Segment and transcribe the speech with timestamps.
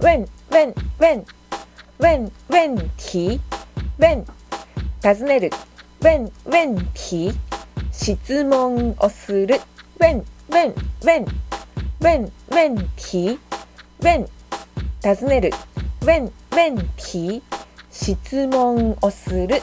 [0.00, 1.24] 問問問
[1.98, 2.90] 問問
[3.98, 4.24] 題
[5.00, 5.50] た尋ねる。
[6.00, 6.30] 問
[6.94, 7.34] し題
[7.90, 9.60] 質問をする。
[9.98, 10.72] 問問
[11.02, 11.24] 問
[12.00, 13.38] 問問題
[14.00, 14.28] た
[15.02, 15.50] 尋ねる。
[16.00, 17.42] 問し題
[17.90, 19.60] 質問をする。